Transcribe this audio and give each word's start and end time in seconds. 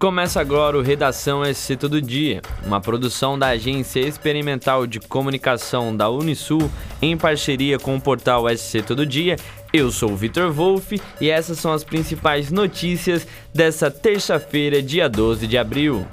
Começa 0.00 0.40
agora 0.40 0.78
o 0.78 0.80
Redação 0.80 1.42
SC 1.44 1.76
Todo 1.76 2.00
Dia, 2.00 2.40
uma 2.64 2.80
produção 2.80 3.38
da 3.38 3.48
Agência 3.48 4.00
Experimental 4.00 4.86
de 4.86 4.98
Comunicação 4.98 5.94
da 5.94 6.08
Unisul 6.08 6.70
em 7.02 7.18
parceria 7.18 7.78
com 7.78 7.94
o 7.96 8.00
portal 8.00 8.46
SC 8.48 8.80
Todo 8.80 9.04
Dia. 9.04 9.36
Eu 9.70 9.90
sou 9.90 10.12
o 10.12 10.16
Vitor 10.16 10.50
Wolff 10.50 10.98
e 11.20 11.28
essas 11.28 11.58
são 11.58 11.70
as 11.70 11.84
principais 11.84 12.50
notícias 12.50 13.26
dessa 13.52 13.90
terça-feira, 13.90 14.82
dia 14.82 15.06
12 15.06 15.46
de 15.46 15.58
abril. 15.58 16.06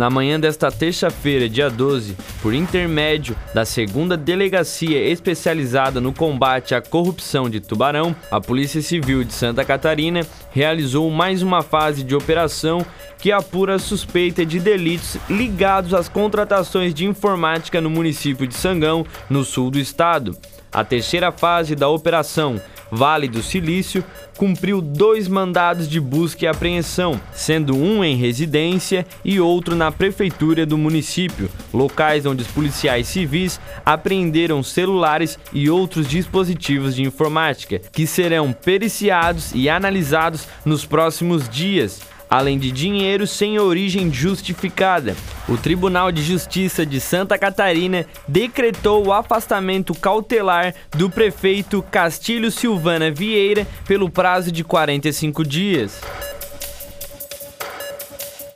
Na 0.00 0.08
manhã 0.08 0.40
desta 0.40 0.72
terça-feira, 0.72 1.46
dia 1.46 1.68
12, 1.68 2.16
por 2.40 2.54
intermédio 2.54 3.36
da 3.52 3.66
segunda 3.66 4.16
delegacia 4.16 4.98
especializada 4.98 6.00
no 6.00 6.10
combate 6.10 6.74
à 6.74 6.80
corrupção 6.80 7.50
de 7.50 7.60
Tubarão, 7.60 8.16
a 8.30 8.40
Polícia 8.40 8.80
Civil 8.80 9.22
de 9.24 9.34
Santa 9.34 9.62
Catarina 9.62 10.22
realizou 10.52 11.10
mais 11.10 11.42
uma 11.42 11.60
fase 11.60 12.02
de 12.02 12.14
operação 12.14 12.82
que 13.18 13.30
apura 13.30 13.78
suspeita 13.78 14.46
de 14.46 14.58
delitos 14.58 15.18
ligados 15.28 15.92
às 15.92 16.08
contratações 16.08 16.94
de 16.94 17.04
informática 17.04 17.78
no 17.78 17.90
município 17.90 18.46
de 18.46 18.54
Sangão, 18.54 19.04
no 19.28 19.44
sul 19.44 19.70
do 19.70 19.78
estado. 19.78 20.34
A 20.72 20.82
terceira 20.82 21.30
fase 21.30 21.76
da 21.76 21.90
operação 21.90 22.58
Vale 22.90 23.28
do 23.28 23.42
Silício 23.42 24.04
cumpriu 24.36 24.80
dois 24.80 25.28
mandados 25.28 25.88
de 25.88 26.00
busca 26.00 26.44
e 26.44 26.48
apreensão, 26.48 27.20
sendo 27.32 27.76
um 27.76 28.02
em 28.02 28.16
residência 28.16 29.06
e 29.24 29.38
outro 29.38 29.76
na 29.76 29.92
prefeitura 29.92 30.64
do 30.64 30.78
município, 30.78 31.50
locais 31.72 32.26
onde 32.26 32.42
os 32.42 32.48
policiais 32.48 33.06
civis 33.06 33.60
apreenderam 33.84 34.62
celulares 34.62 35.38
e 35.52 35.68
outros 35.68 36.08
dispositivos 36.08 36.94
de 36.94 37.02
informática, 37.02 37.80
que 37.92 38.06
serão 38.06 38.52
periciados 38.52 39.52
e 39.54 39.68
analisados 39.68 40.46
nos 40.64 40.84
próximos 40.84 41.48
dias 41.48 42.00
além 42.30 42.58
de 42.58 42.70
dinheiro 42.70 43.26
sem 43.26 43.58
origem 43.58 44.12
justificada. 44.12 45.16
O 45.48 45.56
Tribunal 45.56 46.12
de 46.12 46.22
Justiça 46.22 46.86
de 46.86 47.00
Santa 47.00 47.36
Catarina 47.36 48.06
decretou 48.28 49.04
o 49.04 49.12
afastamento 49.12 49.92
cautelar 49.94 50.72
do 50.96 51.10
prefeito 51.10 51.82
Castilho 51.82 52.50
Silvana 52.52 53.10
Vieira 53.10 53.66
pelo 53.84 54.08
prazo 54.08 54.52
de 54.52 54.62
45 54.62 55.44
dias. 55.44 56.00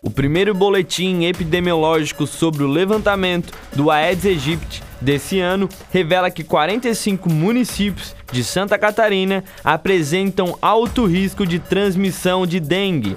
O 0.00 0.11
primeiro 0.11 0.55
boletim 0.55 1.25
epidemiológico 1.25 2.27
sobre 2.27 2.62
o 2.62 2.69
levantamento 2.69 3.52
do 3.75 3.91
Aedes 3.91 4.27
aegypti 4.27 4.83
desse 5.00 5.41
ano 5.41 5.67
revela 5.91 6.30
que 6.30 6.45
45 6.45 7.30
municípios 7.30 8.14
de 8.30 8.45
Santa 8.45 8.78
Catarina 8.78 9.42
apresentam 9.64 10.58
alto 10.61 11.06
risco 11.06 11.47
de 11.47 11.58
transmissão 11.58 12.47
de 12.47 12.61
dengue. 12.61 13.17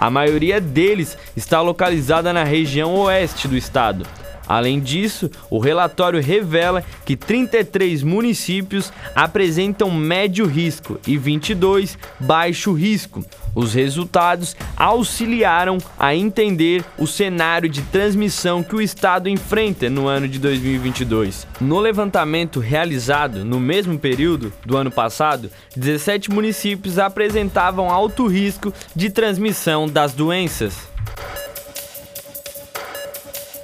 A 0.00 0.08
maioria 0.08 0.60
deles 0.60 1.18
está 1.36 1.60
localizada 1.60 2.32
na 2.32 2.44
região 2.44 2.94
oeste 2.94 3.48
do 3.48 3.56
estado. 3.56 4.06
Além 4.48 4.80
disso, 4.80 5.30
o 5.50 5.58
relatório 5.58 6.22
revela 6.22 6.82
que 7.04 7.16
33 7.16 8.02
municípios 8.02 8.90
apresentam 9.14 9.90
médio 9.90 10.46
risco 10.46 10.98
e 11.06 11.18
22 11.18 11.98
baixo 12.18 12.72
risco. 12.72 13.22
Os 13.54 13.74
resultados 13.74 14.56
auxiliaram 14.76 15.78
a 15.98 16.14
entender 16.14 16.84
o 16.96 17.06
cenário 17.06 17.68
de 17.68 17.82
transmissão 17.82 18.62
que 18.62 18.74
o 18.74 18.80
estado 18.80 19.28
enfrenta 19.28 19.90
no 19.90 20.06
ano 20.06 20.28
de 20.28 20.38
2022. 20.38 21.46
No 21.60 21.78
levantamento 21.80 22.60
realizado 22.60 23.44
no 23.44 23.60
mesmo 23.60 23.98
período 23.98 24.52
do 24.64 24.76
ano 24.76 24.90
passado, 24.90 25.50
17 25.76 26.30
municípios 26.30 26.98
apresentavam 26.98 27.90
alto 27.90 28.26
risco 28.26 28.72
de 28.94 29.10
transmissão 29.10 29.88
das 29.88 30.12
doenças. 30.12 30.88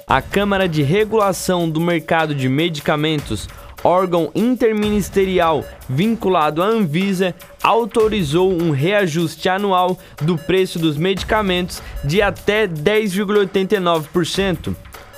A 0.07 0.21
Câmara 0.21 0.69
de 0.69 0.83
Regulação 0.83 1.67
do 1.67 1.81
Mercado 1.81 2.35
de 2.35 2.47
Medicamentos, 2.47 3.49
órgão 3.83 4.29
interministerial 4.35 5.65
vinculado 5.89 6.61
à 6.61 6.67
Anvisa, 6.67 7.33
autorizou 7.63 8.53
um 8.53 8.69
reajuste 8.69 9.49
anual 9.49 9.97
do 10.21 10.37
preço 10.37 10.77
dos 10.77 10.95
medicamentos 10.95 11.81
de 12.03 12.21
até 12.21 12.67
10,89%. 12.67 14.75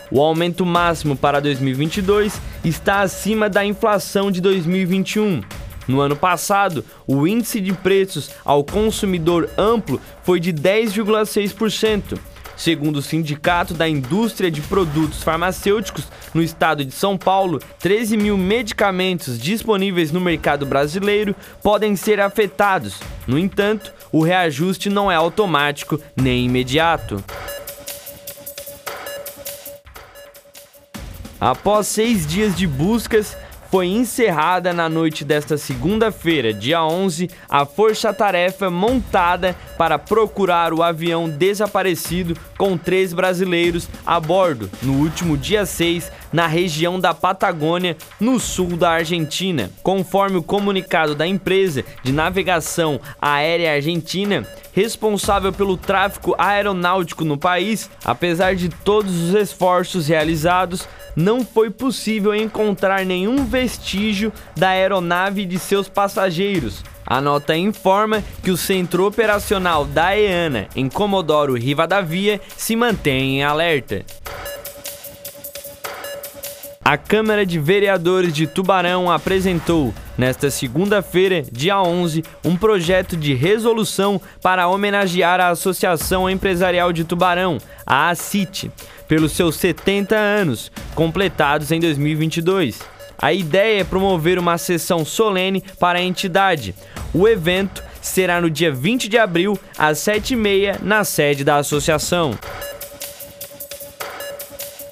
O 0.09 0.21
aumento 0.21 0.65
máximo 0.65 1.17
para 1.17 1.41
2022 1.41 2.39
está 2.63 3.01
acima 3.01 3.49
da 3.49 3.65
inflação 3.65 4.31
de 4.31 4.39
2021. 4.39 5.41
No 5.85 5.99
ano 5.99 6.15
passado, 6.15 6.85
o 7.05 7.27
índice 7.27 7.59
de 7.59 7.73
preços 7.73 8.31
ao 8.45 8.63
consumidor 8.63 9.49
amplo 9.57 9.99
foi 10.23 10.39
de 10.39 10.53
10,6%. 10.53 12.17
Segundo 12.57 12.97
o 12.97 13.01
Sindicato 13.03 13.75
da 13.75 13.88
Indústria 13.88 14.50
de 14.50 14.62
Produtos 14.62 15.22
Farmacêuticos, 15.22 16.07
no 16.34 16.41
estado 16.41 16.84
de 16.84 16.91
São 16.91 17.16
Paulo, 17.16 17.62
13 17.79 18.18
mil 18.18 18.35
medicamentos 18.35 19.40
disponíveis 19.40 20.12
no 20.12 20.19
mercado 20.19 20.66
brasileiro 20.66 21.35
podem 21.62 21.95
ser 21.95 22.19
afetados. 22.19 23.00
No 23.28 23.38
entanto, 23.38 23.94
o 24.12 24.23
reajuste 24.23 24.90
não 24.90 25.12
é 25.12 25.16
automático 25.16 26.00
nem 26.16 26.45
imediato. 26.45 27.23
Após 31.39 31.85
seis 31.85 32.25
dias 32.25 32.56
de 32.56 32.66
buscas, 32.66 33.38
foi 33.69 33.88
encerrada 33.88 34.73
na 34.73 34.88
noite 34.88 35.23
desta 35.23 35.57
segunda-feira, 35.57 36.53
dia 36.53 36.83
11, 36.83 37.29
a 37.50 37.66
força-tarefa 37.66 38.69
montada 38.69 39.55
para 39.78 40.00
procurar 40.00 40.73
o 40.73 40.81
avião 40.81 41.29
desaparecido 41.29 42.35
com 42.57 42.77
três 42.77 43.13
brasileiros 43.13 43.89
a 44.06 44.19
bordo 44.19 44.69
no 44.81 44.94
último 44.94 45.38
dia 45.38 45.66
6 45.66 46.11
na 46.31 46.47
região 46.47 47.00
da 47.00 47.13
Patagônia, 47.13 47.95
no 48.19 48.39
sul 48.39 48.75
da 48.75 48.91
Argentina. 48.91 49.69
Conforme 49.81 50.38
o 50.38 50.44
comunicado 50.44 51.16
da 51.16 51.25
empresa 51.25 51.83
de 52.03 52.11
navegação 52.11 53.00
aérea 53.22 53.73
argentina, 53.73 54.45
responsável 54.77 55.51
pelo 55.51 55.75
tráfego 55.75 56.35
aeronáutico 56.38 57.25
no 57.25 57.35
país, 57.35 57.89
apesar 58.05 58.55
de 58.55 58.69
todos 58.69 59.11
os 59.11 59.33
esforços 59.33 60.07
realizados, 60.07 60.88
não 61.15 61.43
foi 61.43 61.71
possível 61.71 62.35
encontrar 62.35 63.03
nenhum 63.03 63.43
vestígio 63.43 64.31
da 64.55 64.69
aeronave 64.69 65.41
e 65.41 65.45
de 65.47 65.57
seus 65.57 65.89
passageiros. 65.89 66.83
A 67.03 67.19
nota 67.19 67.57
informa 67.57 68.23
que 68.43 68.51
o 68.51 68.57
centro 68.57 69.07
operacional 69.07 69.83
da 69.83 70.15
EANA 70.15 70.67
em 70.75 70.88
Comodoro 70.88 71.55
Rivadavia 71.55 72.39
se 72.55 72.75
mantém 72.75 73.39
em 73.39 73.44
alerta. 73.44 74.05
A 76.89 76.97
Câmara 76.97 77.45
de 77.45 77.59
Vereadores 77.59 78.31
de 78.31 78.47
Tubarão 78.47 79.11
apresentou, 79.11 79.93
nesta 80.17 80.49
segunda-feira, 80.49 81.43
dia 81.51 81.81
11, 81.81 82.23
um 82.45 82.55
projeto 82.55 83.17
de 83.17 83.33
resolução 83.33 84.21
para 84.41 84.69
homenagear 84.69 85.41
a 85.41 85.49
Associação 85.49 86.29
Empresarial 86.29 86.93
de 86.93 87.03
Tubarão, 87.03 87.57
a 87.85 88.07
ACIT, 88.07 88.71
pelos 89.05 89.33
seus 89.33 89.57
70 89.57 90.15
anos, 90.15 90.71
completados 90.95 91.73
em 91.73 91.79
2022. 91.81 92.79
A 93.21 93.33
ideia 93.33 93.81
é 93.81 93.83
promover 93.83 94.39
uma 94.39 94.57
sessão 94.57 95.03
solene 95.03 95.61
para 95.77 95.99
a 95.99 96.01
entidade. 96.01 96.73
O 97.13 97.27
evento 97.27 97.83
será 98.01 98.39
no 98.39 98.49
dia 98.49 98.71
20 98.71 99.09
de 99.09 99.17
abril, 99.17 99.59
às 99.77 99.97
7h30, 99.97 100.77
na 100.81 101.03
sede 101.03 101.43
da 101.43 101.57
associação 101.57 102.33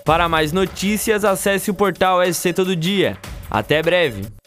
Para 0.04 0.28
mais 0.28 0.50
notícias, 0.50 1.24
acesse 1.24 1.70
o 1.70 1.74
portal 1.74 2.18
SC 2.34 2.52
Todo 2.52 2.74
Dia. 2.74 3.16
Até 3.48 3.80
breve! 3.80 4.37